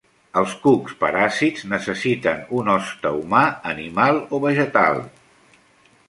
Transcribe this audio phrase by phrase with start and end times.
[0.39, 3.41] Els cucs paràsits necessiten un hoste humà,
[3.73, 4.99] animal o vegetal.